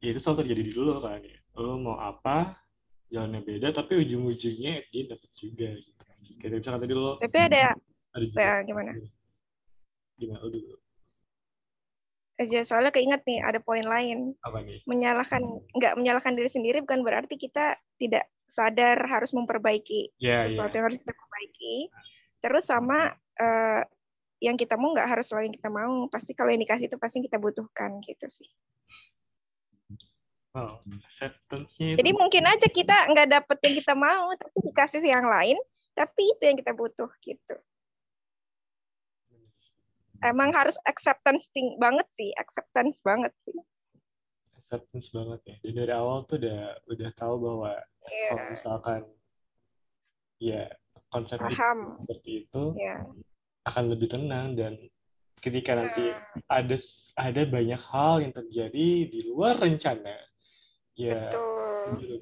[0.00, 1.38] ya itu selalu terjadi di dulu kan ya.
[1.60, 2.56] Lo mau apa
[3.12, 6.00] jalannya beda tapi ujung-ujungnya dia dapet juga gitu.
[6.40, 7.76] Kayak misalkan tadi lo tapi ada
[8.16, 8.40] ada juga.
[8.40, 8.90] Ya, gimana?
[10.16, 10.40] Gimana?
[10.40, 10.76] Lo dulu.
[12.40, 14.32] Aja soalnya keinget nih ada poin lain.
[14.40, 14.80] Apa nih?
[14.88, 15.44] Menyalahkan
[15.76, 20.76] nggak menyalahkan diri sendiri bukan berarti kita tidak sadar harus memperbaiki yeah, sesuatu yeah.
[20.82, 21.76] yang harus kita perbaiki.
[22.42, 23.82] Terus sama uh,
[24.42, 25.94] yang kita mau nggak harus selalu yang kita mau.
[26.10, 28.50] Pasti kalau yang dikasih itu pasti kita butuhkan gitu sih.
[30.50, 30.82] Oh,
[31.78, 35.54] Jadi mungkin aja kita nggak dapet yang kita mau, tapi dikasih yang lain,
[35.94, 37.54] tapi itu yang kita butuh gitu.
[40.26, 41.46] Emang harus acceptance
[41.78, 43.54] banget sih, acceptance banget sih
[44.70, 45.56] acceptance banget ya.
[45.66, 47.74] Jadi dari awal tuh udah udah tahu bahwa
[48.06, 48.30] yeah.
[48.30, 49.00] kalau misalkan
[50.38, 50.62] ya
[51.10, 51.98] konsep Paham.
[52.06, 53.02] seperti itu yeah.
[53.66, 54.78] akan lebih tenang dan
[55.42, 56.22] ketika nanti iya.
[56.46, 56.76] ada
[57.18, 60.14] ada banyak hal yang terjadi di luar rencana
[60.94, 61.34] ya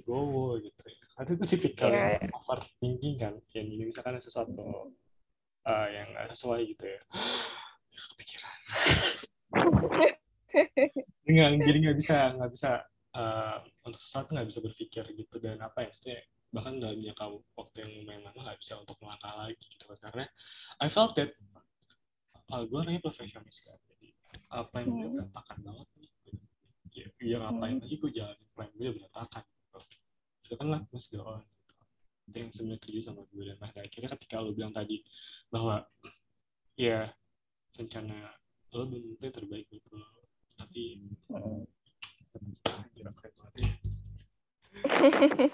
[0.09, 1.05] gowo gitu ya.
[1.21, 2.17] Karena itu tipikal yeah.
[2.17, 3.37] yang overthinking kan.
[3.53, 4.97] Yang ini misalkan ada sesuatu
[5.69, 7.01] uh, yang sesuai gitu ya.
[8.17, 8.59] Kepikiran.
[11.29, 12.71] nggak jadi nggak bisa nggak bisa
[13.15, 16.19] uh, untuk sesuatu nggak bisa berpikir gitu dan apa ya maksudnya
[16.49, 17.25] bahkan dalam jangka
[17.61, 20.25] waktu yang lumayan lama nggak bisa untuk melangkah lagi gitu kan karena
[20.81, 21.37] I felt that
[22.53, 24.09] uh, gue orangnya profesionalis kan jadi
[24.49, 25.17] apa yang gue hmm.
[25.21, 26.11] berantakan banget nih
[26.97, 27.83] ya, ya ngapain hmm.
[27.85, 29.79] lagi gue jalan plan gue berantakan gitu.
[30.41, 31.85] silakan lah mas go on gitu.
[32.29, 34.97] itu yang sebenarnya terjadi sama gue dan nah, akhirnya ketika lo bilang tadi
[35.53, 35.85] bahwa
[36.81, 37.13] ya
[37.77, 38.33] rencana
[38.73, 40.01] lo belum terbaik gitu
[40.69, 41.09] tapi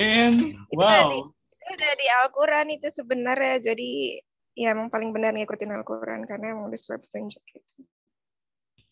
[0.00, 1.32] And wow.
[1.32, 3.72] Itu udah di Al-Quran itu sebenarnya.
[3.72, 4.20] Jadi
[4.56, 7.72] ya emang paling benar ngikutin Al-Quran karena emang udah sesuai petunjuk gitu.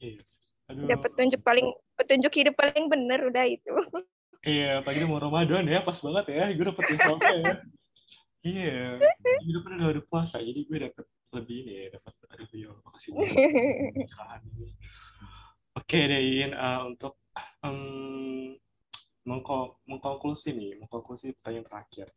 [0.00, 0.28] Yes.
[0.68, 3.72] Udah petunjuk paling petunjuk hidup paling benar udah itu.
[4.44, 6.44] Iya, pagi mau Ramadan ya, pas banget ya.
[6.52, 7.54] Gue dapet infonya ya.
[8.38, 9.02] Iya,
[9.42, 11.04] hidup udah udah puasa, jadi gue dapet
[11.34, 12.70] lebih ini ya, dapet review.
[12.86, 13.34] Makasih banget.
[15.78, 17.22] Oke deh, Iin, uh, untuk
[17.62, 18.50] um,
[19.22, 22.08] mengko mengkonklusi nih, mengkonklusi pertanyaan terakhir.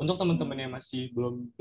[0.00, 1.52] Untuk teman-teman yang masih belum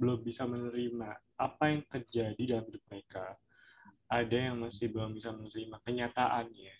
[0.00, 3.36] belum bisa menerima apa yang terjadi dalam hidup mereka,
[4.08, 6.74] ada yang masih belum bisa menerima kenyataannya,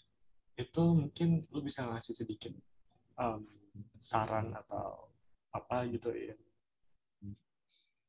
[0.57, 2.57] itu mungkin lu bisa ngasih sedikit
[3.21, 3.45] um,
[4.01, 5.13] saran atau
[5.53, 6.33] apa gitu ya?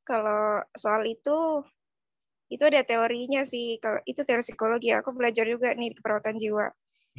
[0.08, 1.60] Kalau soal itu
[2.52, 6.68] itu ada teorinya sih kalau itu teori psikologi aku belajar juga nih di keperawatan jiwa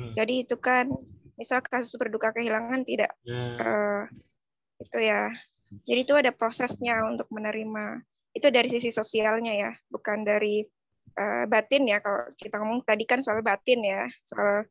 [0.00, 0.12] hmm.
[0.12, 0.92] jadi itu kan
[1.34, 3.56] misal kasus berduka kehilangan tidak yeah.
[3.58, 3.64] Ya.
[3.64, 4.02] uh,
[4.82, 5.20] itu ya
[5.88, 10.62] jadi itu ada prosesnya untuk menerima itu dari sisi sosialnya ya bukan dari
[11.18, 14.66] uh, batin ya kalau kita ngomong tadi kan soal batin ya soal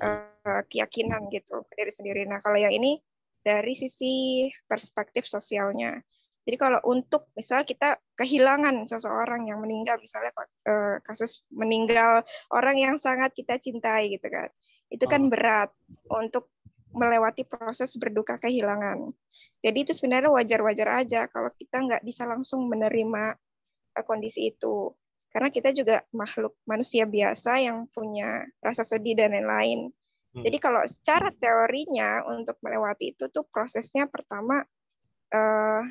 [0.00, 3.00] uh, keyakinan gitu dari sendiri nah kalau yang ini
[3.40, 6.02] dari sisi perspektif sosialnya
[6.46, 10.30] jadi kalau untuk misal kita kehilangan seseorang yang meninggal, misalnya
[10.70, 12.22] uh, kasus meninggal
[12.54, 14.46] orang yang sangat kita cintai gitu kan,
[14.86, 15.30] itu kan oh.
[15.34, 15.74] berat
[16.06, 16.54] untuk
[16.94, 19.10] melewati proses berduka kehilangan.
[19.58, 23.34] Jadi itu sebenarnya wajar-wajar aja kalau kita nggak bisa langsung menerima
[23.98, 24.94] uh, kondisi itu.
[25.34, 29.90] Karena kita juga makhluk manusia biasa yang punya rasa sedih dan lain-lain.
[30.30, 30.46] Hmm.
[30.46, 34.62] Jadi kalau secara teorinya untuk melewati itu tuh prosesnya pertama
[35.34, 35.82] uh,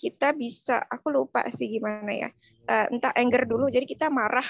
[0.00, 2.28] kita bisa, aku lupa sih gimana ya,
[2.72, 3.68] uh, entah anger dulu.
[3.68, 4.48] Jadi kita marah,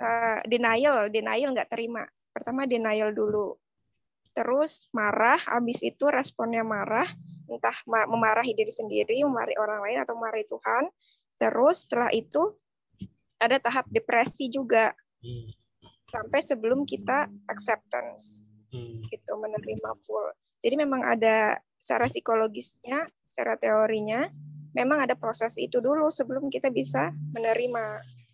[0.00, 2.08] uh, denial, denial nggak terima.
[2.32, 3.60] Pertama denial dulu,
[4.32, 7.06] terus marah, habis itu responnya marah,
[7.52, 10.84] entah memarahi diri sendiri, memarahi orang lain atau memarahi Tuhan.
[11.36, 12.56] Terus setelah itu
[13.36, 14.96] ada tahap depresi juga.
[15.20, 15.52] Hmm.
[16.08, 18.46] Sampai sebelum kita acceptance.
[19.10, 20.30] Gitu menerima full.
[20.60, 24.28] Jadi memang ada secara psikologisnya, secara teorinya,
[24.76, 27.86] memang ada proses itu dulu sebelum kita bisa menerima.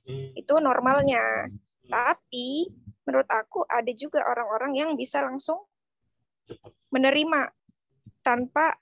[0.06, 0.30] Hmm.
[0.34, 1.50] Itu normalnya.
[1.86, 2.66] Tapi
[3.06, 5.62] menurut aku ada juga orang-orang yang bisa langsung
[6.90, 7.50] menerima
[8.26, 8.74] tanpa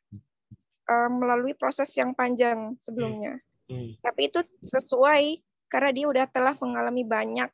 [0.89, 3.37] uh, melalui proses yang panjang sebelumnya.
[3.69, 3.77] Hmm.
[3.77, 3.91] Hmm.
[4.01, 7.49] Tapi itu sesuai karena dia udah telah mengalami banyak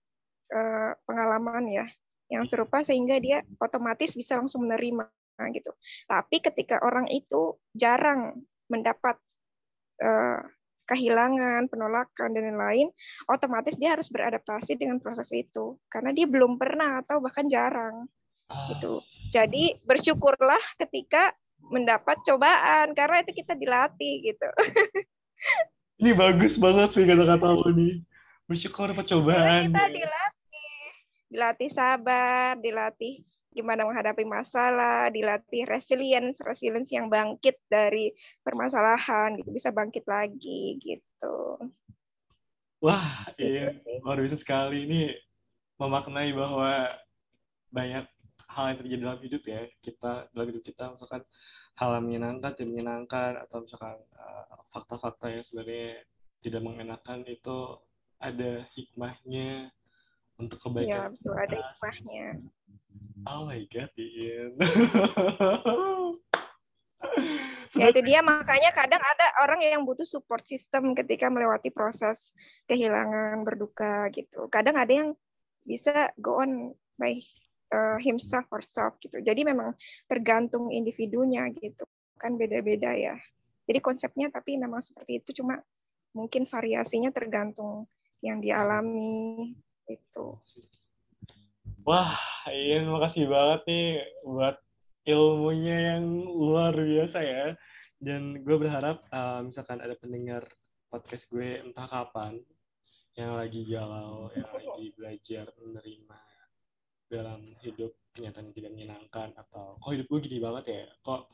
[0.55, 1.87] uh, pengalaman ya
[2.31, 5.07] yang serupa sehingga dia otomatis bisa langsung menerima
[5.57, 5.73] gitu.
[6.05, 9.17] Tapi ketika orang itu jarang mendapat
[10.05, 10.41] uh,
[10.91, 12.91] kehilangan, penolakan dan lain-lain,
[13.31, 18.11] otomatis dia harus beradaptasi dengan proses itu karena dia belum pernah atau bahkan jarang
[18.75, 18.99] gitu.
[19.31, 21.31] Jadi bersyukurlah ketika
[21.71, 24.49] mendapat cobaan karena itu kita dilatih gitu.
[26.03, 28.03] Ini bagus banget sih kata-kata lo nih.
[28.51, 29.71] Bersyukur dapat cobaan.
[29.71, 30.75] Karena kita dilatih,
[31.31, 33.15] dilatih sabar, dilatih
[33.51, 38.15] gimana menghadapi masalah, dilatih resilience, resilience yang bangkit dari
[38.47, 41.59] permasalahan gitu, bisa bangkit lagi gitu.
[42.81, 44.89] Wah, gitu iya, luar biasa sekali.
[44.89, 45.01] Ini
[45.77, 46.89] memaknai bahwa
[47.71, 48.05] banyak
[48.51, 51.23] hal yang terjadi dalam hidup ya kita dalam hidup kita misalkan
[51.79, 56.03] hal yang menyenangkan tidak menyenangkan atau misalkan uh, fakta-fakta uh, yang sebenarnya
[56.43, 57.59] tidak mengenakan itu
[58.19, 59.71] ada hikmahnya
[60.37, 62.27] untuk kebaikan ya betul ada hikmahnya
[63.27, 64.53] oh my god Ian
[67.79, 72.35] ya itu dia makanya kadang ada orang yang butuh support system ketika melewati proses
[72.67, 75.09] kehilangan berduka gitu kadang ada yang
[75.65, 77.17] bisa go on by
[77.73, 79.23] uh, himself or self gitu.
[79.23, 79.75] Jadi memang
[80.11, 81.87] tergantung individunya gitu.
[82.21, 83.17] Kan beda-beda ya.
[83.65, 85.63] Jadi konsepnya tapi memang seperti itu cuma
[86.11, 87.87] mungkin variasinya tergantung
[88.21, 89.55] yang dialami
[89.87, 90.27] itu.
[91.87, 93.89] Wah, iya makasih banget nih
[94.25, 94.57] buat
[95.05, 97.45] ilmunya yang luar biasa ya.
[98.01, 100.49] Dan gue berharap uh, misalkan ada pendengar
[100.89, 102.41] podcast gue entah kapan
[103.19, 106.19] yang lagi galau, yang lagi belajar menerima
[107.11, 111.27] dalam hidup kenyataan yang tidak menyenangkan atau kok hidup gue gini banget ya kok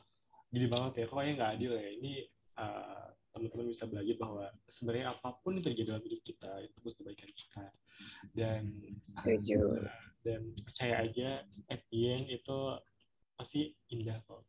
[0.49, 2.13] gini banget ya kok kayaknya nggak adil ya ini
[2.57, 3.05] uh,
[3.67, 7.65] bisa belajar bahwa sebenarnya apa pun yang terjadi dalam hidup kita itu buat kebaikan kita
[8.33, 8.61] dan
[9.05, 9.83] Setuju.
[10.25, 11.29] Dan percaya aja
[11.71, 12.57] at the end itu
[13.39, 14.43] pasti indah kok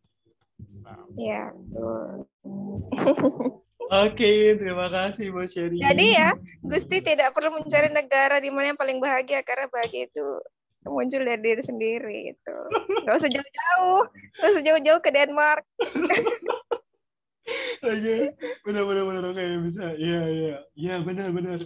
[1.14, 2.26] Iya, betul.
[3.88, 5.80] Oke, terima kasih buat sharing.
[5.80, 6.34] Jadi ya,
[6.66, 10.26] Gusti tidak perlu mencari negara di mana yang paling bahagia karena bahagia itu
[10.86, 12.56] muncul dari diri sendiri itu
[13.04, 14.02] nggak usah jauh-jauh
[14.40, 15.64] nggak usah jauh-jauh ke Denmark
[17.82, 18.16] Oke,
[18.66, 19.86] benar benar benar oke bisa.
[19.96, 20.56] Iya iya.
[20.76, 21.60] Iya benar benar.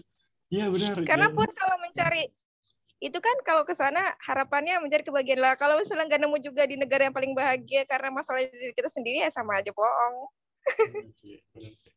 [0.53, 0.95] Iya benar.
[1.09, 1.35] Karena ya.
[1.35, 2.25] pun kalau mencari
[3.03, 5.59] itu kan kalau ke sana harapannya mencari kebahagiaan lah.
[5.59, 9.27] Kalau misalnya nggak nemu juga di negara yang paling bahagia karena masalah diri kita sendiri
[9.27, 10.31] ya sama aja bohong.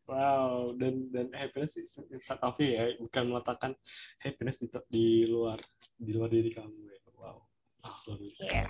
[0.09, 3.71] wow, dan dan happiness is tapi ya, bukan meletakkan
[4.17, 5.61] happiness di, di luar
[6.01, 6.97] di luar diri kamu ya.
[7.13, 7.45] Wow.
[8.09, 8.41] Luar biasa.
[8.49, 8.69] Yeah.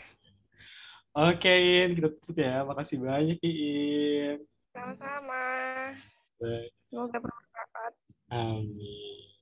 [1.16, 2.68] Oke, okay, kita tutup ya.
[2.68, 4.44] Makasih banyak, Iin.
[4.76, 5.44] Sama-sama.
[6.84, 7.94] Semoga bermanfaat.
[8.28, 9.35] Amin.